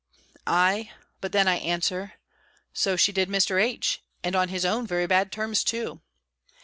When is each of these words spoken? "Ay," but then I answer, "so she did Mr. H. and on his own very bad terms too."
"Ay," 0.47 0.89
but 1.19 1.31
then 1.31 1.47
I 1.47 1.57
answer, 1.57 2.13
"so 2.73 2.95
she 2.95 3.11
did 3.11 3.29
Mr. 3.29 3.61
H. 3.61 4.01
and 4.23 4.35
on 4.35 4.49
his 4.49 4.65
own 4.65 4.87
very 4.87 5.05
bad 5.05 5.31
terms 5.31 5.63
too." 5.63 6.01